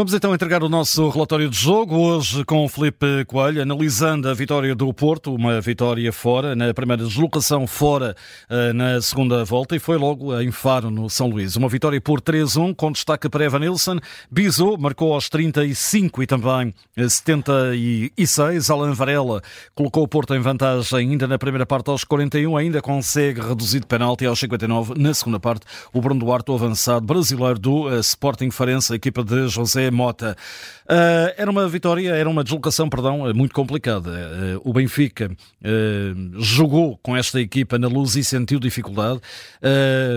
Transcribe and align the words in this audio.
Vamos 0.00 0.14
então 0.14 0.34
entregar 0.34 0.62
o 0.62 0.68
nosso 0.70 1.10
relatório 1.10 1.50
de 1.50 1.58
jogo, 1.58 1.94
hoje 1.94 2.42
com 2.46 2.64
o 2.64 2.68
Felipe 2.70 3.22
Coelho, 3.26 3.60
analisando 3.60 4.30
a 4.30 4.32
vitória 4.32 4.74
do 4.74 4.90
Porto, 4.94 5.34
uma 5.34 5.60
vitória 5.60 6.10
fora, 6.10 6.56
na 6.56 6.72
primeira 6.72 7.04
deslocação 7.04 7.66
fora 7.66 8.16
eh, 8.48 8.72
na 8.72 8.98
segunda 9.02 9.44
volta, 9.44 9.76
e 9.76 9.78
foi 9.78 9.98
logo 9.98 10.40
em 10.40 10.50
Faro, 10.50 10.90
no 10.90 11.10
São 11.10 11.28
Luís. 11.28 11.54
Uma 11.54 11.68
vitória 11.68 12.00
por 12.00 12.22
3-1, 12.22 12.74
com 12.74 12.90
destaque 12.90 13.28
para 13.28 13.44
Evan 13.44 13.58
Nilsson. 13.58 13.98
Bizot 14.30 14.80
marcou 14.80 15.12
aos 15.12 15.28
35 15.28 16.22
e 16.22 16.26
também 16.26 16.74
76. 16.96 18.70
Alan 18.70 18.94
Varela 18.94 19.42
colocou 19.74 20.04
o 20.04 20.08
Porto 20.08 20.34
em 20.34 20.40
vantagem 20.40 21.10
ainda 21.10 21.28
na 21.28 21.38
primeira 21.38 21.66
parte 21.66 21.90
aos 21.90 22.04
41, 22.04 22.56
ainda 22.56 22.80
consegue 22.80 23.42
reduzir 23.42 23.80
de 23.80 23.86
penalti 23.86 24.24
aos 24.24 24.40
59. 24.40 24.94
Na 24.96 25.12
segunda 25.12 25.38
parte, 25.38 25.66
o 25.92 26.00
Bruno 26.00 26.20
Duarte, 26.20 26.50
o 26.50 26.54
avançado 26.54 27.04
brasileiro 27.04 27.58
do 27.58 27.94
eh, 27.94 28.00
Sporting 28.00 28.50
Farense, 28.50 28.94
a 28.94 28.96
equipa 28.96 29.22
de 29.22 29.46
José 29.46 29.89
Mota. 29.90 30.36
Uh, 30.84 31.32
era 31.36 31.50
uma 31.50 31.68
vitória, 31.68 32.14
era 32.14 32.28
uma 32.28 32.42
deslocação, 32.42 32.88
perdão, 32.88 33.32
muito 33.34 33.54
complicada. 33.54 34.10
Uh, 34.10 34.68
o 34.68 34.72
Benfica 34.72 35.30
uh, 35.30 36.40
jogou 36.42 36.98
com 37.02 37.16
esta 37.16 37.40
equipa 37.40 37.78
na 37.78 37.88
luz 37.88 38.16
e 38.16 38.24
sentiu 38.24 38.58
dificuldade, 38.58 39.20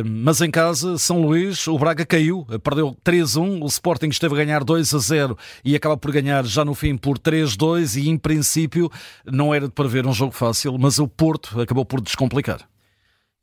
mas 0.05 0.41
em 0.41 0.49
casa, 0.49 0.97
São 0.97 1.21
Luís, 1.21 1.67
o 1.67 1.77
Braga 1.77 2.05
caiu, 2.05 2.45
perdeu 2.63 2.95
3-1, 3.05 3.61
o 3.61 3.67
Sporting 3.67 4.07
esteve 4.07 4.33
a 4.33 4.37
ganhar 4.43 4.63
2-0 4.63 5.37
e 5.63 5.75
acaba 5.75 5.95
por 5.95 6.11
ganhar 6.11 6.43
já 6.45 6.65
no 6.65 6.73
fim 6.73 6.97
por 6.97 7.19
3-2 7.19 8.01
e 8.01 8.09
em 8.09 8.17
princípio 8.17 8.91
não 9.25 9.53
era 9.53 9.67
de 9.67 9.73
prever 9.73 10.07
um 10.07 10.13
jogo 10.13 10.31
fácil, 10.33 10.77
mas 10.79 10.99
o 10.99 11.07
Porto 11.07 11.61
acabou 11.61 11.85
por 11.85 12.01
descomplicar. 12.01 12.72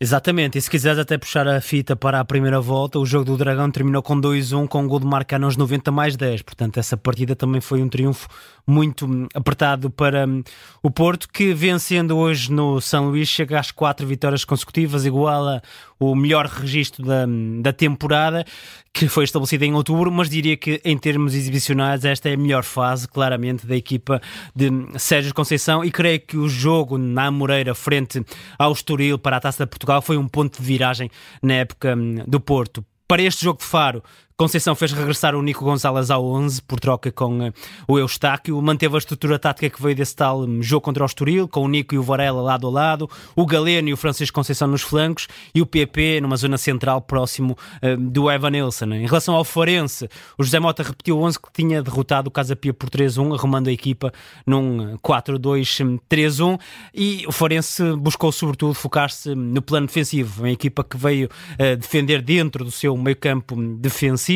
Exatamente, 0.03 0.57
e 0.57 0.63
se 0.63 0.71
quiseres 0.71 0.99
até 0.99 1.19
puxar 1.19 1.47
a 1.47 1.61
fita 1.61 1.95
para 1.95 2.21
a 2.21 2.25
primeira 2.25 2.59
volta, 2.59 2.99
o 2.99 3.05
jogo 3.05 3.27
do 3.27 3.37
Dragão 3.37 3.71
terminou 3.71 4.03
com 4.03 4.19
2-1 4.19 4.67
com 4.67 4.81
um 4.81 4.89
gol 4.89 4.99
de 4.99 5.05
Marcano 5.05 5.45
aos 5.45 5.59
90 5.59 5.93
mais 5.93 6.17
10, 6.17 6.41
portanto 6.41 6.79
essa 6.79 6.97
partida 6.97 7.37
também 7.37 7.61
foi 7.61 7.83
um 7.83 7.89
triunfo 7.91 8.27
muito 8.67 9.07
apertado 9.35 9.91
para 9.91 10.27
hum, 10.27 10.43
o 10.83 10.91
Porto, 10.91 11.29
que 11.29 11.53
vencendo 11.53 12.17
hoje 12.17 12.51
no 12.51 12.81
São 12.81 13.11
Luís 13.11 13.29
chega 13.29 13.59
às 13.61 13.71
quatro 13.71 14.07
vitórias 14.07 14.43
consecutivas, 14.43 15.05
iguala 15.05 15.61
o 15.99 16.15
melhor 16.15 16.47
registro 16.47 17.05
da, 17.05 17.27
hum, 17.27 17.61
da 17.61 17.73
temporada, 17.73 18.47
que 18.93 19.07
foi 19.07 19.25
estabelecido 19.25 19.65
em 19.65 19.75
outubro, 19.75 20.11
mas 20.11 20.31
diria 20.31 20.57
que 20.57 20.81
em 20.83 20.97
termos 20.97 21.35
exibicionais 21.35 22.07
esta 22.07 22.31
é 22.31 22.35
a 22.35 22.39
melhor 22.39 22.65
fase, 22.65 23.07
claramente, 23.07 23.67
da 23.67 23.77
equipa 23.77 24.21
de 24.57 24.71
hum, 24.71 24.89
Sérgio 24.97 25.35
Conceição 25.35 25.85
e 25.85 25.91
creio 25.91 26.21
que 26.21 26.39
o 26.39 26.49
jogo 26.49 26.97
na 26.97 27.31
Moreira 27.31 27.75
frente 27.75 28.25
ao 28.59 28.73
Estoril 28.73 29.19
para 29.19 29.37
a 29.37 29.41
Taça 29.41 29.65
de 29.65 29.71
Portugal 29.71 29.90
foi 30.03 30.19
um 30.19 30.29
ponto 30.29 30.61
de 30.61 30.67
viragem 30.67 31.11
na 31.43 31.55
época 31.55 31.97
do 32.27 32.39
Porto. 32.39 32.85
Para 33.09 33.23
este 33.23 33.45
jogo 33.45 33.59
de 33.59 33.65
Faro, 33.65 34.05
Conceição 34.41 34.75
fez 34.75 34.91
regressar 34.93 35.35
o 35.35 35.43
Nico 35.43 35.63
Gonzalez 35.63 36.11
ao 36.11 36.25
11 36.25 36.63
por 36.63 36.81
troca 36.81 37.13
com 37.13 37.47
uh, 37.47 37.53
o 37.87 37.99
Eustáquio, 37.99 38.59
manteve 38.63 38.95
a 38.95 38.99
estrutura 38.99 39.39
tática 39.39 39.69
que 39.69 39.83
veio 39.83 39.95
desse 39.95 40.17
tal 40.17 40.41
um, 40.41 40.63
jogo 40.63 40.81
contra 40.81 41.03
o 41.03 41.07
Estoril, 41.07 41.47
com 41.47 41.63
o 41.63 41.69
Nico 41.69 41.95
e 41.95 41.99
o 41.99 42.03
Varela 42.03 42.41
lado 42.41 42.67
a 42.67 42.71
lado, 42.71 43.11
o 43.37 43.45
Galeno 43.45 43.91
e 43.91 43.93
o 43.93 43.99
Francisco 43.99 44.35
Conceição 44.35 44.67
nos 44.67 44.81
flancos 44.81 45.29
e 45.55 45.61
o 45.61 45.67
PP 45.67 46.23
numa 46.23 46.39
zona 46.39 46.57
central 46.57 47.03
próximo 47.03 47.55
uh, 47.83 47.99
do 47.99 48.31
Evan 48.31 48.49
Nilsson. 48.49 48.87
Em 48.95 49.07
relação 49.07 49.35
ao 49.35 49.45
Forense, 49.45 50.09
o 50.39 50.43
José 50.43 50.59
Mota 50.59 50.83
repetiu 50.85 51.19
o 51.19 51.23
11 51.23 51.39
que 51.39 51.53
tinha 51.53 51.83
derrotado 51.83 52.29
o 52.29 52.31
Casa 52.31 52.57
Pia 52.57 52.73
por 52.73 52.89
3-1, 52.89 53.35
arrumando 53.35 53.69
a 53.69 53.73
equipa 53.73 54.11
num 54.47 54.97
4-2-3-1 55.05 56.55
hum, 56.55 56.59
e 56.95 57.27
o 57.27 57.33
Forense 57.33 57.83
buscou 57.95 58.33
sobretudo 58.33 58.73
focar-se 58.73 59.35
no 59.35 59.61
plano 59.61 59.87
defensivo, 59.87 60.45
uma 60.45 60.51
equipa 60.51 60.83
que 60.83 60.97
veio 60.97 61.29
uh, 61.29 61.77
defender 61.77 62.23
dentro 62.23 62.65
do 62.65 62.71
seu 62.71 62.97
meio 62.97 63.17
campo 63.17 63.55
defensivo 63.77 64.30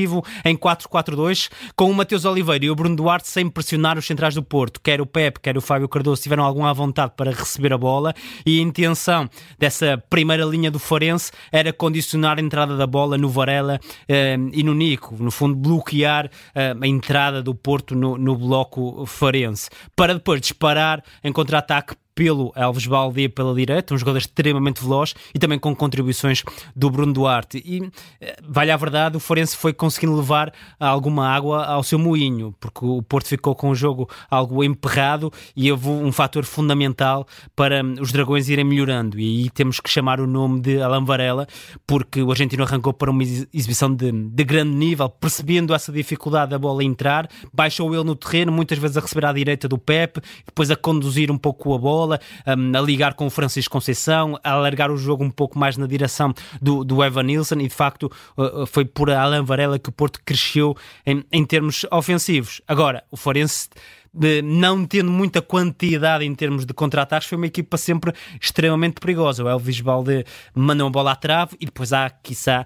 em 0.45 0.57
4-4-2, 0.57 1.51
com 1.77 1.91
o 1.91 1.95
Mateus 1.95 2.25
Oliveira 2.25 2.65
e 2.65 2.71
o 2.71 2.75
Bruno 2.75 2.97
Duarte 2.97 3.29
sem 3.29 3.49
pressionar 3.49 3.99
os 3.99 4.07
centrais 4.07 4.35
do 4.35 4.43
Porto. 4.43 4.81
Quer 4.81 5.01
o 5.01 5.07
Pepe, 5.07 5.41
quer 5.41 5.57
o 5.57 5.61
Fábio 5.61 5.89
Cardoso 5.89 6.23
tiveram 6.23 6.45
alguma 6.45 6.73
vontade 6.75 7.13
para 7.17 7.31
receber 7.31 7.73
a 7.73 7.79
bola 7.79 8.15
e 8.45 8.59
a 8.59 8.63
intenção 8.63 9.29
dessa 9.59 10.03
primeira 10.11 10.45
linha 10.45 10.71
do 10.71 10.79
Forense 10.79 11.31
era 11.53 11.73
condicionar 11.73 12.39
a 12.39 12.41
entrada 12.43 12.77
da 12.77 12.87
bola 12.87 13.17
no 13.17 13.29
Varela 13.29 13.81
eh, 14.09 14.37
e 14.53 14.63
no 14.63 14.75
Nico, 14.75 15.17
no 15.19 15.31
fundo 15.31 15.55
bloquear 15.55 16.31
eh, 16.55 16.75
a 16.81 16.87
entrada 16.87 17.43
do 17.43 17.55
Porto 17.55 17.95
no, 17.95 18.19
no 18.19 18.37
bloco 18.37 19.07
Farense, 19.07 19.71
para 19.95 20.15
depois 20.15 20.41
disparar 20.41 21.03
em 21.23 21.33
contra-ataque 21.33 21.95
pelo 22.15 22.53
Elves 22.57 22.87
Balde 22.87 23.29
pela 23.29 23.55
direita, 23.55 23.95
um 23.95 23.99
jogador 23.99 24.19
extremamente 24.19 24.81
veloz 24.81 25.15
e 25.35 25.39
também 25.39 25.59
com 25.59 25.75
contribuições 25.75 26.43
do 26.75 26.89
Bruno 26.89 27.13
Duarte. 27.13 27.63
E, 27.65 27.91
eh, 28.21 28.37
vale 28.47 28.71
a 28.71 28.77
verdade, 28.77 29.17
o 29.17 29.21
Forense 29.21 29.57
foi 29.57 29.73
conseguindo 29.73 30.15
levar 30.15 30.53
alguma 30.79 31.29
água 31.29 31.65
ao 31.65 31.83
seu 31.83 31.99
moinho, 31.99 32.55
porque 32.61 32.85
o 32.85 33.03
Porto 33.03 33.29
ficou 33.29 33.55
com 33.55 33.71
o 33.71 33.75
jogo 33.75 34.09
algo 34.31 34.63
emperrado 34.63 35.33
e 35.57 35.71
houve 35.71 35.89
um 35.89 36.13
fator 36.13 36.45
fundamental 36.45 37.27
para 37.57 37.83
hum, 37.83 37.97
os 38.01 38.13
Dragões 38.13 38.49
irem 38.49 38.65
melhorando. 38.65 39.19
E 39.19 39.45
aí 39.45 39.51
temos 39.51 39.81
que 39.81 39.91
chamar 39.91 40.21
o 40.21 40.27
nome 40.27 40.61
de 40.61 40.81
Alan 40.81 41.05
Varela, 41.05 41.47
porque 41.87 42.23
o 42.23 42.31
argentino 42.31 42.63
arrancou 42.63 42.93
para 42.93 43.11
uma 43.11 43.23
exibição 43.23 43.93
de, 43.93 44.13
de 44.13 44.45
grande 44.45 44.75
nível, 44.75 45.09
percebendo 45.09 45.75
essa 45.75 45.91
dificuldade 45.91 46.53
da 46.53 46.59
bola 46.59 46.85
entrar, 46.85 47.29
baixou 47.53 47.93
ele 47.93 48.05
no 48.05 48.15
terreno, 48.15 48.53
muitas 48.53 48.79
vezes 48.79 48.97
a 48.97 49.01
receber 49.01 49.27
à 49.27 49.33
direita 49.33 49.69
do 49.69 49.79
Pepe, 49.79 50.21
depois 50.47 50.71
a 50.71 50.77
conduzir 50.77 51.31
um 51.31 51.39
pouco 51.39 51.75
a 51.75 51.79
bola 51.79 52.04
um, 52.13 52.79
a 52.79 52.81
ligar 52.81 53.15
com 53.15 53.27
o 53.27 53.31
Francisco 53.31 53.73
Conceição, 53.73 54.39
a 54.43 54.53
alargar 54.53 54.91
o 54.91 54.97
jogo 54.97 55.25
um 55.25 55.31
pouco 55.31 55.59
mais 55.59 55.77
na 55.77 55.87
direção 55.87 56.33
do, 56.61 56.85
do 56.85 57.03
Evan 57.03 57.25
Nilsson 57.25 57.57
e 57.57 57.69
de 57.69 57.75
facto 57.75 58.11
uh, 58.37 58.63
uh 58.63 58.67
foi 58.67 58.85
por 58.85 59.11
Alan 59.11 59.45
Varela 59.45 59.79
que 59.79 59.89
o 59.89 59.93
Porto 59.93 60.21
cresceu 60.25 60.77
em, 61.07 61.25
em 61.33 61.45
termos 61.45 61.87
ofensivos. 61.91 62.61
Agora, 62.67 63.05
o 63.11 63.17
Forense 63.17 63.69
de 64.15 64.41
não 64.43 64.87
tendo 64.87 65.11
muita 65.11 65.43
quantidade 65.43 66.25
em 66.25 66.35
termos 66.35 66.65
de 66.65 66.73
contra-ataques, 66.73 67.29
foi 67.29 67.37
uma 67.37 67.47
equipa 67.47 67.77
sempre 67.77 68.13
extremamente 68.41 69.01
perigosa. 69.01 69.43
O 69.43 69.49
Elvis 69.49 69.81
Balde 69.81 70.25
manda 70.55 70.85
uma 70.85 70.91
bola 70.91 71.13
à 71.13 71.17
trave 71.17 71.57
e 71.61 71.67
depois 71.67 71.93
há, 71.93 72.09
quiçá, 72.09 72.65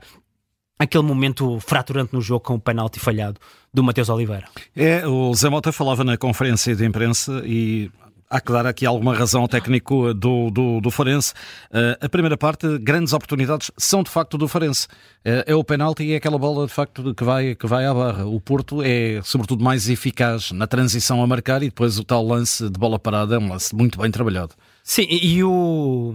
aquele 0.79 1.05
momento 1.05 1.59
fraturante 1.61 2.13
no 2.13 2.21
jogo 2.21 2.45
com 2.45 2.55
o 2.55 2.61
penalti 2.61 3.01
falhado 3.01 3.41
do 3.73 3.83
Mateus 3.83 4.09
Oliveira. 4.09 4.47
É, 4.77 5.07
o 5.07 5.35
Zé 5.35 5.49
Mota 5.49 5.73
falava 5.73 6.05
na 6.05 6.17
conferência 6.17 6.77
de 6.77 6.85
imprensa 6.85 7.43
e 7.45 7.91
há 8.31 8.41
que 8.41 8.53
dar 8.53 8.67
aqui 8.67 8.85
alguma 8.85 9.15
razão 9.15 9.43
ao 9.43 9.49
técnico 9.49 10.13
do, 10.15 10.51
do, 10.51 10.81
do 10.81 10.91
Farense. 10.91 11.33
Uh, 11.71 12.05
a 12.05 12.09
primeira 12.09 12.37
parte, 12.37 12.79
grandes 12.79 13.13
oportunidades 13.13 13.71
são 13.77 14.03
de 14.03 14.11
facto 14.11 14.37
do 14.37 14.47
Farense. 14.47 14.87
Uh, 15.25 15.45
é 15.47 15.55
o 15.55 15.65
penalti 15.65 16.05
e 16.05 16.13
é 16.13 16.17
aquela 16.17 16.39
bola 16.39 16.67
de 16.67 16.73
facto 16.73 17.15
que 17.15 17.25
vai, 17.25 17.55
que 17.55 17.67
vai 17.67 17.87
à 17.87 17.95
barra. 17.95 18.27
O 18.27 18.41
Porto 18.41 18.83
é 18.83 19.21
sobretudo 19.23 19.65
mais 19.65 19.89
eficaz 19.89 20.53
na 20.53 20.67
transição 20.67 21.23
a 21.23 21.27
marcar 21.27 21.63
e 21.63 21.67
depois 21.67 21.99
o 21.99 22.05
tal 22.05 22.27
lance 22.27 22.69
de 22.69 22.79
bola 22.79 22.99
parada 22.99 23.37
é 23.37 23.39
um 23.39 23.49
lance 23.49 23.75
muito 23.75 23.99
bem 23.99 24.11
trabalhado. 24.11 24.55
Sim, 24.83 25.07
e 25.11 25.45
o, 25.45 26.15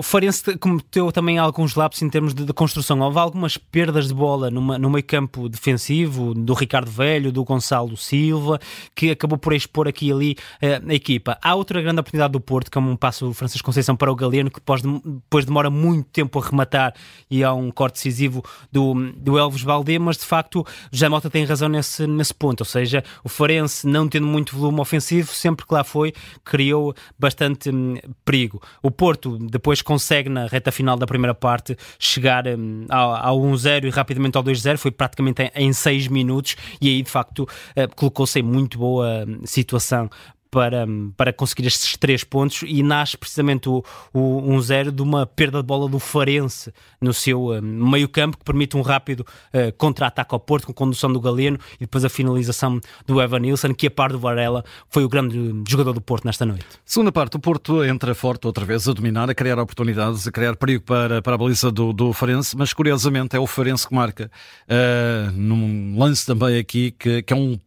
o 0.00 0.02
Farense 0.02 0.56
cometeu 0.56 1.12
também 1.12 1.36
alguns 1.36 1.74
lapsos 1.74 2.00
em 2.00 2.08
termos 2.08 2.32
de, 2.32 2.46
de, 2.46 2.52
construção. 2.54 2.98
Houve 3.00 3.18
algumas 3.18 3.58
perdas 3.58 4.08
de 4.08 4.14
bola 4.14 4.50
numa, 4.50 4.78
no 4.78 4.88
meio 4.88 5.04
campo 5.04 5.46
defensivo, 5.46 6.32
do 6.32 6.54
Ricardo 6.54 6.90
Velho, 6.90 7.30
do 7.30 7.44
Gonçalo 7.44 7.98
Silva, 7.98 8.58
que 8.94 9.10
acabou 9.10 9.36
por 9.36 9.52
expor 9.52 9.86
aqui 9.86 10.08
e 10.08 10.12
ali 10.12 10.36
uh, 10.62 10.90
a 10.90 10.94
equipa. 10.94 11.36
Há 11.42 11.54
outra 11.54 11.82
grande 11.82 12.00
oportunidade 12.00 12.32
do 12.32 12.40
Porto, 12.40 12.70
que 12.70 12.78
é 12.78 12.80
um 12.80 12.96
passo 12.96 13.26
do 13.26 13.34
Francisco 13.34 13.66
Conceição 13.66 13.94
para 13.94 14.10
o 14.10 14.16
Galeno, 14.16 14.50
que 14.50 14.58
depois, 14.58 14.80
depois 14.80 15.44
demora 15.44 15.68
muito 15.68 16.08
tempo 16.08 16.38
a 16.38 16.46
rematar 16.46 16.94
e 17.30 17.44
há 17.44 17.52
um 17.52 17.70
corte 17.70 17.96
decisivo 17.96 18.42
do, 18.72 18.94
do 19.12 19.38
Elvis 19.38 19.60
Valdê, 19.60 19.98
mas 19.98 20.16
de 20.16 20.24
facto 20.24 20.64
já 20.90 21.10
Mota 21.10 21.28
tem 21.28 21.44
razão 21.44 21.68
nesse, 21.68 22.06
nesse 22.06 22.32
ponto. 22.32 22.62
Ou 22.62 22.66
seja, 22.66 23.04
o 23.22 23.28
Farense, 23.28 23.86
não 23.86 24.08
tendo 24.08 24.26
muito 24.26 24.56
volume 24.56 24.80
ofensivo, 24.80 25.30
sempre 25.34 25.66
que 25.66 25.74
lá 25.74 25.84
foi, 25.84 26.14
criou 26.42 26.94
bastante 27.18 27.68
hum, 27.68 27.98
perigo. 28.24 28.62
O 28.82 28.90
Porto, 28.90 29.36
depois 29.36 29.82
consegue 29.90 30.28
na 30.28 30.46
reta 30.46 30.70
final 30.70 30.96
da 30.96 31.04
primeira 31.04 31.34
parte 31.34 31.76
chegar 31.98 32.46
um, 32.46 32.86
ao, 32.88 33.16
ao 33.16 33.40
1-0 33.40 33.86
e 33.86 33.90
rapidamente 33.90 34.36
ao 34.36 34.44
2-0, 34.44 34.76
foi 34.76 34.92
praticamente 34.92 35.50
em 35.52 35.72
6 35.72 36.06
minutos 36.06 36.54
e 36.80 36.88
aí 36.88 37.02
de 37.02 37.10
facto 37.10 37.40
uh, 37.40 37.96
colocou-se 37.96 38.38
em 38.38 38.42
muito 38.42 38.78
boa 38.78 39.24
hum, 39.26 39.40
situação 39.44 40.08
para, 40.50 40.86
para 41.16 41.32
conseguir 41.32 41.66
estes 41.66 41.96
três 41.96 42.24
pontos 42.24 42.62
e 42.66 42.82
nasce 42.82 43.16
precisamente 43.16 43.68
o, 43.68 43.84
o 44.12 44.42
1-0 44.42 44.90
de 44.90 45.02
uma 45.02 45.24
perda 45.26 45.58
de 45.58 45.66
bola 45.66 45.88
do 45.88 45.98
Farense 45.98 46.72
no 47.00 47.14
seu 47.14 47.46
uh, 47.46 47.62
meio 47.62 48.08
campo 48.08 48.36
que 48.36 48.44
permite 48.44 48.76
um 48.76 48.82
rápido 48.82 49.20
uh, 49.20 49.72
contra-ataque 49.78 50.34
ao 50.34 50.40
Porto 50.40 50.66
com 50.66 50.72
condução 50.72 51.12
do 51.12 51.20
Galeno 51.20 51.58
e 51.76 51.80
depois 51.80 52.04
a 52.04 52.08
finalização 52.08 52.80
do 53.06 53.20
Evan 53.20 53.40
Nilsson 53.40 53.74
que 53.74 53.86
a 53.86 53.90
par 53.90 54.12
do 54.12 54.18
Varela 54.18 54.64
foi 54.88 55.04
o 55.04 55.08
grande 55.08 55.62
jogador 55.68 55.92
do 55.92 56.00
Porto 56.00 56.24
nesta 56.24 56.44
noite. 56.44 56.66
Segunda 56.84 57.12
parte, 57.12 57.36
o 57.36 57.40
Porto 57.40 57.84
entra 57.84 58.14
forte 58.14 58.46
outra 58.46 58.64
vez 58.64 58.88
a 58.88 58.92
dominar, 58.92 59.30
a 59.30 59.34
criar 59.34 59.58
oportunidades, 59.58 60.26
a 60.26 60.32
criar 60.32 60.56
perigo 60.56 60.82
para, 60.84 61.22
para 61.22 61.34
a 61.34 61.38
baliza 61.38 61.70
do, 61.70 61.92
do 61.92 62.12
Farense, 62.12 62.56
mas 62.56 62.72
curiosamente 62.72 63.36
é 63.36 63.38
o 63.38 63.46
Farense 63.46 63.86
que 63.86 63.94
marca 63.94 64.30
uh, 64.66 65.30
num 65.32 65.96
lance 65.98 66.26
também 66.26 66.58
aqui 66.58 66.90
que, 66.90 67.22
que 67.22 67.32
é 67.32 67.36
um 67.36 67.58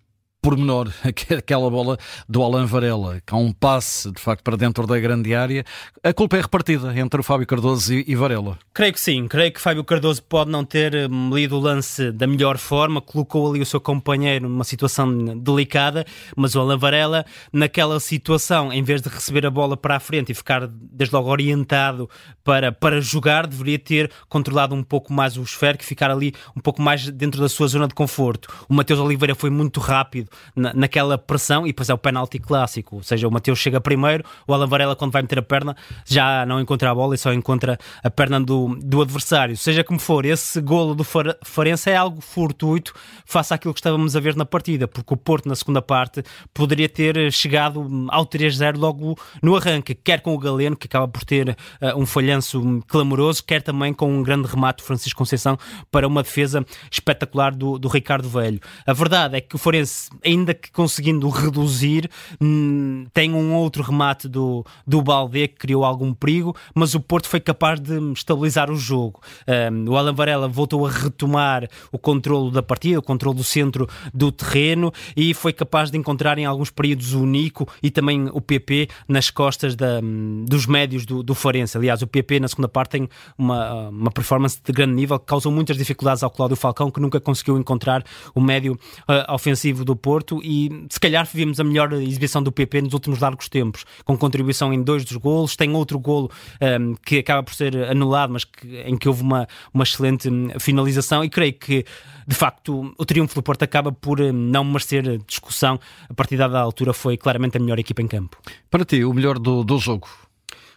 pormenor, 0.44 0.92
aquela 1.38 1.69
bola 1.69 1.98
do 2.28 2.44
Alan 2.44 2.66
Varela, 2.66 3.22
que 3.25 3.34
há 3.34 3.38
um 3.38 3.54
passe 3.54 4.12
de 4.12 4.19
facto 4.19 4.44
para 4.44 4.57
dentro 4.57 4.86
da 4.86 5.00
grande 5.00 5.34
área. 5.34 5.63
A 6.04 6.13
culpa 6.13 6.36
é 6.36 6.42
repartida 6.42 6.94
entre 7.00 7.22
o 7.22 7.24
Fábio 7.24 7.48
Cardoso 7.48 7.94
e, 7.94 8.13
Varela. 8.13 8.60
Creio 8.74 8.92
que 8.92 9.00
sim, 9.00 9.25
creio 9.25 9.54
que 9.54 9.62
Fábio 9.62 9.86
Cardoso 9.86 10.22
pode 10.22 10.51
não 10.51 10.66
ter 10.66 11.10
hum, 11.10 11.34
lido 11.34 11.56
o 11.56 11.60
lance 11.60 12.12
da 12.12 12.28
melhor 12.28 12.57
forma, 12.57 13.00
colocou 13.00 13.50
ali 13.50 13.62
o 13.62 13.66
seu 13.66 13.80
companheiro 13.80 14.50
numa 14.50 14.66
situação 14.66 15.40
delicada, 15.40 16.06
mas 16.36 16.56
o 16.56 16.60
Alan 16.60 16.78
Varela, 16.78 17.25
naquela 17.54 17.98
situação, 18.01 18.74
em 18.74 18.84
vez 18.84 19.01
de 19.01 19.07
receber 19.07 19.46
a 19.46 19.50
bola 19.50 19.78
para 19.78 19.96
a 19.96 20.00
frente 20.01 20.34
e 20.34 20.36
ficar 20.36 20.68
desde 20.68 21.16
logo 21.16 21.30
orientado 21.30 22.10
para, 22.44 22.69
para 22.69 23.00
jogar, 23.00 23.48
deveria 23.48 23.80
ter 23.80 24.12
controlado 24.28 24.75
um 24.75 24.84
pouco 24.84 25.13
mais 25.13 25.38
o 25.38 25.42
esférico, 25.42 25.86
ficar 25.86 26.12
ali 26.12 26.34
um 26.54 26.60
pouco 26.60 26.81
mais 26.81 27.10
dentro 27.10 27.39
da 27.39 27.48
sua 27.48 27.68
zona 27.68 27.88
de 27.88 27.94
conforto. 27.94 28.50
O 28.68 28.74
Mateus 28.74 29.00
Oliveira 29.00 29.36
foi 29.36 29.50
muito 29.50 29.80
rápido 29.80 30.32
na, 30.56 30.74
naquela 30.74 31.18
pressão 31.18 31.65
e 31.65 31.69
depois 31.69 31.89
é 31.89 31.94
o 31.94 31.97
penalti 31.97 32.39
clássico, 32.39 32.97
ou 32.97 33.03
seja, 33.03 33.27
o 33.27 33.31
Mateus 33.31 33.59
chega 33.59 33.80
primeiro, 33.80 34.24
o 34.47 34.53
Alan 34.53 34.68
Varela 34.68 34.95
quando 34.95 35.12
vai 35.12 35.21
meter 35.21 35.39
a 35.39 35.44
perna 35.44 35.75
já 36.06 36.45
não 36.45 36.59
encontra 36.59 36.91
a 36.91 36.95
bola 36.95 37.15
e 37.15 37.18
só 37.18 37.33
encontra 37.33 37.77
a 38.03 38.09
perna 38.09 38.39
do, 38.39 38.75
do 38.81 39.01
adversário. 39.01 39.56
Seja 39.57 39.83
como 39.83 40.00
for, 40.00 40.25
esse 40.25 40.62
golo 40.62 40.95
do 40.95 41.03
Farense 41.03 41.89
é 41.89 41.95
algo 41.95 42.21
fortuito 42.21 42.94
face 43.25 43.53
àquilo 43.53 43.74
que 43.74 43.80
estávamos 43.80 44.15
a 44.15 44.19
ver 44.19 44.35
na 44.35 44.45
partida, 44.45 44.88
porque 44.88 45.13
o 45.13 45.18
Porto 45.18 45.47
na 45.47 45.56
segunda 45.56 45.81
parte 45.81 46.24
poderia 46.53 46.89
ter 46.89 47.31
chegado 47.31 48.07
ao 48.09 48.25
3-0 48.25 48.77
logo 48.77 49.18
no 49.41 49.56
arranque, 49.56 49.95
quer 49.95 50.21
com 50.21 50.33
o 50.33 50.38
Galeno, 50.38 50.75
que 50.75 50.88
acaba 50.88 51.07
por 51.07 51.24
ter 51.24 51.50
uh, 51.50 52.00
um 52.00 52.06
falhanço 52.06 52.83
clamoroso, 52.88 53.44
quer 53.44 53.62
também 53.62 53.94
com 53.94 54.12
um 54.12 54.24
grande 54.24 54.47
remate 54.47 54.83
do 54.83 54.86
Francisco 54.86 55.18
Conceição 55.18 55.57
para 55.91 56.07
uma 56.07 56.24
defesa 56.24 56.65
espetacular 56.91 57.53
do, 57.53 57.77
do 57.77 57.88
Ricardo 57.88 58.27
Velho. 58.27 58.59
A 58.86 58.94
verdade 58.94 59.38
é 59.38 59.41
que 59.41 59.56
o 59.56 59.57
Forense, 59.57 60.09
ainda 60.25 60.54
que 60.54 60.72
conseguindo 60.72 61.28
reduzir, 61.30 62.10
hum, 62.42 63.06
tem 63.14 63.34
um 63.34 63.54
outro 63.54 63.84
remate 63.84 64.28
do, 64.28 64.66
do 64.86 65.02
Balde 65.02 65.48
que 65.48 65.56
criou 65.56 65.84
algum 65.84 66.14
perigo, 66.14 66.56
mas 66.74 66.94
o 66.96 67.00
Porto 67.00 67.28
foi 67.28 67.40
capaz 67.40 67.80
de 67.80 67.98
estabilizar 68.14 68.72
o 68.72 68.75
jogo. 68.75 69.22
Um, 69.48 69.90
o 69.92 69.98
Alan 69.98 70.14
Varela 70.14 70.48
voltou 70.48 70.86
a 70.86 70.90
retomar 70.90 71.68
o 71.92 71.98
controle 71.98 72.52
da 72.52 72.64
partida, 72.64 73.00
o 73.00 73.02
controle 73.02 73.38
do 73.38 73.44
centro 73.44 73.88
do 74.14 74.31
terreno 74.31 74.92
e 75.16 75.34
foi 75.34 75.54
capaz 75.54 75.92
de 75.92 75.98
encontrar 75.98 76.38
em 76.38 76.46
alguns 76.46 76.70
períodos 76.70 77.14
o 77.14 77.25
Nico 77.25 77.68
e 77.81 77.90
também 77.92 78.30
o 78.31 78.42
PP 78.42 78.88
nas 79.08 79.30
costas 79.30 79.75
da, 79.75 80.00
dos 80.46 80.66
médios 80.66 81.06
do, 81.06 81.22
do 81.22 81.36
Forense. 81.36 81.78
Aliás, 81.78 82.02
o 82.02 82.08
PP 82.08 82.40
na 82.40 82.48
segunda 82.48 82.68
parte 82.68 82.92
tem 82.92 83.10
uma, 83.38 83.90
uma 83.90 84.12
performance 84.12 84.60
de 84.64 84.72
grande 84.72 84.94
nível 84.94 85.20
que 85.20 85.25
causou 85.25 85.52
muitas 85.52 85.78
dificuldades 85.78 86.24
ao 86.24 86.30
Cláudio 86.30 86.56
Falcão, 86.56 86.90
que 86.90 87.00
nunca 87.00 87.20
conseguiu 87.20 87.58
encontrar 87.58 88.04
o 88.34 88.42
médio 88.42 88.74
uh, 88.74 89.34
ofensivo 89.34 89.84
do 89.84 89.96
Porto 89.96 90.12
e 90.44 90.86
se 90.89 91.00
calhar 91.00 91.27
vimos 91.31 91.60
a 91.60 91.63
melhor 91.63 91.92
exibição 91.94 92.44
do 92.44 92.51
PP 92.51 92.83
nos 92.83 92.94
últimos 92.94 93.19
largos 93.19 93.50
tempos, 93.50 93.86
com 94.04 94.18
contribuição 94.18 94.74
em 94.74 94.81
dois 94.81 95.04
dos 95.06 95.18
golos, 95.18 95.56
tem 95.56 95.74
outro 95.74 96.00
golo 96.00 96.30
um, 96.62 96.95
que 96.95 97.19
acaba 97.19 97.44
por 97.44 97.54
ser 97.54 97.75
anulado, 97.89 98.33
mas 98.33 98.44
que, 98.44 98.77
em 98.86 98.98
que 98.98 99.07
houve 99.07 99.21
uma, 99.21 99.48
uma 99.74 99.83
excelente 99.83 100.30
hum, 100.30 100.50
finalização 100.60 101.24
e 101.24 101.30
creio 101.30 101.54
que 101.54 101.86
de 102.27 102.36
facto 102.36 102.94
o 102.98 103.06
triunfo 103.06 103.36
do 103.36 103.44
Porto 103.44 103.63
acaba 103.63 103.92
por 103.92 104.19
hum, 104.21 104.31
não 104.31 104.63
merecer 104.63 105.19
discussão. 105.27 105.80
A 106.10 106.13
partir 106.13 106.38
da 106.38 106.60
altura 106.60 106.94
foi 106.94 107.18
claramente 107.18 107.57
a 107.57 107.60
melhor 107.60 107.80
equipa 107.80 108.01
em 108.01 108.07
campo. 108.07 108.38
Para 108.69 108.86
ti, 108.86 109.04
o 109.04 109.13
melhor 109.13 109.39
do, 109.39 109.63
do 109.63 109.77
jogo? 109.77 110.07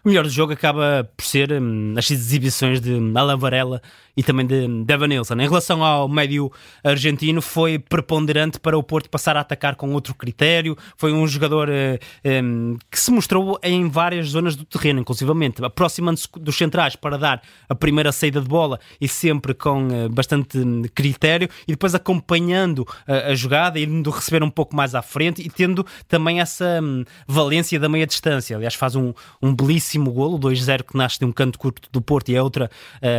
O 0.07 0.09
melhor 0.09 0.23
do 0.23 0.31
jogo 0.31 0.53
acaba 0.53 1.11
por 1.17 1.27
ser 1.27 1.53
hum, 1.53 1.95
as 1.99 2.09
exibições 2.13 2.81
de 2.81 2.93
Alan 3.17 3.37
Varela 3.37 3.83
e 4.17 4.23
também 4.23 4.47
de 4.47 4.67
Devon 4.85 5.07
Nilsson. 5.07 5.35
Em 5.35 5.49
relação 5.49 5.85
ao 5.85 6.09
médio 6.09 6.51
argentino, 6.85 7.43
foi 7.43 7.77
preponderante 7.77 8.61
para 8.61 8.79
o 8.79 8.83
Porto 8.85 9.11
passar 9.11 9.37
a 9.37 9.41
atacar 9.41 9.75
com 9.75 9.93
outro 9.93 10.15
critério. 10.15 10.79
Foi 10.97 11.13
um 11.13 11.27
jogador 11.27 11.69
eh, 11.69 11.99
um, 12.25 12.79
que 12.89 12.99
se 12.99 13.11
mostrou 13.11 13.59
em 13.65 13.89
várias 13.89 14.29
zonas 14.29 14.55
do 14.55 14.65
terreno, 14.65 15.01
inclusivamente, 15.01 15.63
aproximando-se 15.63 16.29
dos 16.39 16.57
centrais 16.57 16.95
para 16.95 17.19
dar 17.19 17.43
a 17.69 17.75
primeira 17.75 18.13
saída 18.13 18.41
de 18.41 18.49
bola 18.49 18.79
e 19.01 19.09
sempre 19.09 19.53
com 19.53 19.89
uh, 19.89 20.09
bastante 20.09 20.59
critério, 20.95 21.49
e 21.67 21.73
depois 21.73 21.97
acompanhando 21.97 22.79
uh, 22.79 23.33
a 23.33 23.35
jogada, 23.35 23.79
indo 23.81 24.09
receber 24.09 24.43
um 24.43 24.51
pouco 24.51 24.75
mais 24.75 24.95
à 24.95 25.03
frente 25.03 25.43
e 25.43 25.51
tendo 25.51 25.85
também 26.09 26.41
essa 26.41 26.81
valência 27.27 27.79
da 27.79 27.89
meia 27.89 28.07
distância. 28.07 28.57
Aliás, 28.57 28.75
faz 28.75 28.95
um, 28.95 29.13
um 29.43 29.55
belíssimo 29.55 29.96
belíssimo 29.97 30.13
golo, 30.13 30.39
2-0 30.39 30.83
que 30.83 30.97
nasce 30.97 31.19
de 31.19 31.25
um 31.25 31.33
canto 31.33 31.59
curto 31.59 31.89
do 31.91 32.01
Porto 32.01 32.29
e 32.29 32.37
é 32.37 32.43
outra 32.43 32.71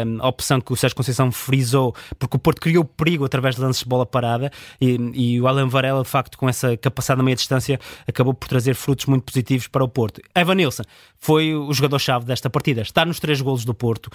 um, 0.05 0.25
opção 0.25 0.61
que 0.61 0.71
o 0.71 0.75
Sérgio 0.75 0.95
Conceição 0.95 1.31
frisou, 1.31 1.95
porque 2.19 2.37
o 2.37 2.39
Porto 2.39 2.61
criou 2.61 2.85
perigo 2.85 3.25
através 3.25 3.55
de 3.55 3.61
lances 3.61 3.83
de 3.83 3.89
bola 3.89 4.05
parada 4.05 4.51
e, 4.79 4.97
e 5.13 5.41
o 5.41 5.47
Alan 5.47 5.67
Varela, 5.67 6.03
de 6.03 6.09
facto, 6.09 6.37
com 6.37 6.47
essa 6.47 6.77
capacidade 6.77 7.17
na 7.17 7.23
meia 7.23 7.35
distância, 7.35 7.79
acabou 8.07 8.33
por 8.33 8.47
trazer 8.47 8.75
frutos 8.75 9.05
muito 9.05 9.23
positivos 9.23 9.67
para 9.67 9.83
o 9.83 9.87
Porto. 9.87 10.21
Evan 10.35 10.55
Nilsson 10.55 10.83
foi 11.19 11.55
o 11.55 11.73
jogador-chave 11.73 12.25
desta 12.25 12.49
partida, 12.49 12.81
está 12.81 13.03
nos 13.05 13.19
três 13.19 13.41
golos 13.41 13.65
do 13.65 13.73
Porto, 13.73 14.09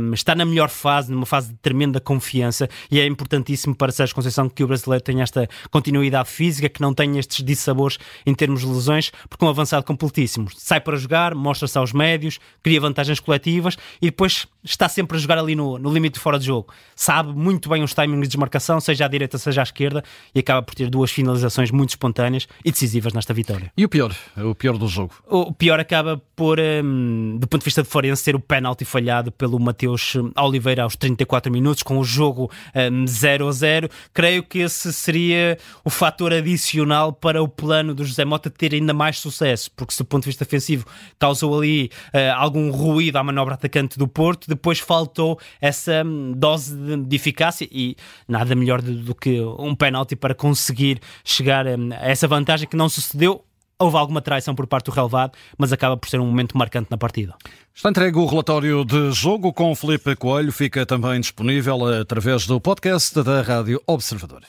um, 0.00 0.12
está 0.14 0.34
na 0.34 0.44
melhor 0.44 0.68
fase, 0.68 1.10
numa 1.10 1.26
fase 1.26 1.48
de 1.48 1.56
tremenda 1.56 2.00
confiança 2.00 2.68
e 2.90 3.00
é 3.00 3.06
importantíssimo 3.06 3.74
para 3.74 3.90
Sérgio 3.92 4.14
Conceição 4.14 4.48
que 4.48 4.62
o 4.62 4.66
brasileiro 4.66 5.02
tenha 5.02 5.22
esta 5.22 5.48
continuidade 5.70 6.28
física, 6.28 6.68
que 6.68 6.80
não 6.80 6.94
tenha 6.94 7.18
estes 7.18 7.44
dissabores 7.44 7.98
em 8.24 8.34
termos 8.34 8.60
de 8.60 8.66
lesões, 8.66 9.10
porque 9.28 9.44
um 9.44 9.48
avançado 9.48 9.84
completíssimo 9.84 10.48
sai 10.56 10.80
para 10.80 10.96
jogar, 10.96 11.34
mostra-se 11.34 11.76
aos 11.78 11.92
médios, 11.96 12.38
cria 12.62 12.80
vantagens 12.80 13.18
coletivas 13.18 13.76
e 14.00 14.06
depois 14.06 14.46
está 14.66 14.88
sempre 14.88 15.16
a 15.16 15.20
jogar 15.20 15.38
ali 15.38 15.54
no, 15.54 15.78
no 15.78 15.92
limite 15.92 16.14
de 16.14 16.20
fora 16.20 16.38
de 16.38 16.46
jogo. 16.46 16.72
Sabe 16.94 17.32
muito 17.32 17.68
bem 17.68 17.82
os 17.82 17.94
timings 17.94 18.22
de 18.22 18.28
desmarcação, 18.28 18.80
seja 18.80 19.04
à 19.04 19.08
direita, 19.08 19.38
seja 19.38 19.62
à 19.62 19.64
esquerda, 19.64 20.02
e 20.34 20.40
acaba 20.40 20.62
por 20.62 20.74
ter 20.74 20.90
duas 20.90 21.10
finalizações 21.10 21.70
muito 21.70 21.90
espontâneas 21.90 22.46
e 22.64 22.70
decisivas 22.70 23.12
nesta 23.12 23.32
vitória. 23.32 23.72
E 23.76 23.84
o 23.84 23.88
pior? 23.88 24.14
O 24.36 24.54
pior 24.54 24.76
do 24.76 24.88
jogo? 24.88 25.14
O 25.26 25.52
pior 25.52 25.78
acaba 25.78 26.20
por, 26.34 26.58
um, 26.58 27.38
do 27.38 27.46
ponto 27.46 27.62
de 27.62 27.64
vista 27.64 27.82
de 27.82 27.88
Forense, 27.88 28.22
ser 28.22 28.34
o 28.34 28.40
penalti 28.40 28.84
falhado 28.84 29.30
pelo 29.30 29.58
Mateus 29.58 30.14
Oliveira 30.36 30.82
aos 30.82 30.96
34 30.96 31.50
minutos, 31.52 31.82
com 31.82 31.98
o 31.98 32.04
jogo 32.04 32.50
um, 32.74 33.06
0 33.06 33.48
a 33.48 33.52
0. 33.52 33.88
Creio 34.12 34.42
que 34.42 34.58
esse 34.58 34.92
seria 34.92 35.56
o 35.84 35.90
fator 35.90 36.32
adicional 36.32 37.12
para 37.12 37.42
o 37.42 37.48
plano 37.48 37.94
do 37.94 38.04
José 38.04 38.24
Mota 38.24 38.50
ter 38.50 38.74
ainda 38.74 38.92
mais 38.92 39.18
sucesso, 39.18 39.70
porque 39.76 39.94
se 39.94 39.98
do 39.98 40.04
ponto 40.04 40.24
de 40.24 40.30
vista 40.30 40.44
ofensivo 40.44 40.86
causou 41.18 41.56
ali 41.58 41.90
uh, 42.08 42.34
algum 42.36 42.70
ruído 42.70 43.16
à 43.16 43.22
manobra 43.22 43.54
atacante 43.54 43.98
do 43.98 44.08
Porto, 44.08 44.48
depois 44.56 44.80
faltou 44.80 45.38
essa 45.60 46.02
hum, 46.04 46.32
dose 46.34 46.74
de, 46.74 46.96
de 46.96 47.16
eficácia 47.16 47.68
e 47.70 47.96
nada 48.26 48.54
melhor 48.54 48.82
do, 48.82 48.92
do 48.94 49.14
que 49.14 49.40
um 49.40 49.74
penalti 49.74 50.16
para 50.16 50.34
conseguir 50.34 51.00
chegar 51.24 51.66
um, 51.66 51.92
a 51.92 52.08
essa 52.08 52.26
vantagem 52.26 52.68
que 52.68 52.76
não 52.76 52.88
sucedeu 52.88 53.44
houve 53.78 53.96
alguma 53.96 54.22
traição 54.22 54.54
por 54.54 54.66
parte 54.66 54.86
do 54.86 54.90
relevado, 54.90 55.32
mas 55.58 55.72
acaba 55.72 55.96
por 55.96 56.08
ser 56.08 56.18
um 56.18 56.26
momento 56.26 56.56
marcante 56.56 56.90
na 56.90 56.96
partida. 56.96 57.34
Está 57.74 57.90
entregue 57.90 58.18
o 58.18 58.26
relatório 58.26 58.84
de 58.84 59.12
jogo 59.12 59.52
com 59.52 59.74
Felipe 59.74 60.16
Coelho, 60.16 60.50
fica 60.50 60.86
também 60.86 61.20
disponível 61.20 61.86
através 61.86 62.46
do 62.46 62.58
podcast 62.60 63.22
da 63.22 63.42
Rádio 63.42 63.82
Observador. 63.86 64.42